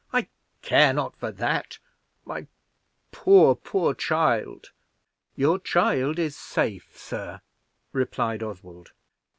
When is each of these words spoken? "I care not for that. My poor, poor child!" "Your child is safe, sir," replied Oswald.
"I 0.11 0.29
care 0.63 0.93
not 0.93 1.15
for 1.15 1.31
that. 1.31 1.77
My 2.25 2.47
poor, 3.11 3.53
poor 3.53 3.93
child!" 3.93 4.71
"Your 5.35 5.59
child 5.59 6.17
is 6.17 6.35
safe, 6.35 6.97
sir," 6.97 7.41
replied 7.93 8.41
Oswald. 8.41 8.93